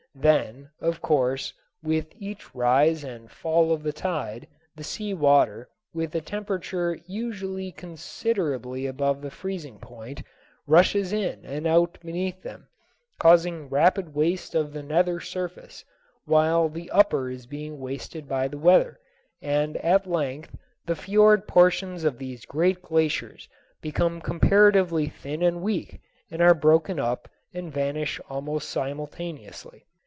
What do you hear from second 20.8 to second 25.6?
the fiord portions of these great glaciers become comparatively thin